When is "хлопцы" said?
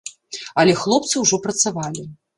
0.83-1.15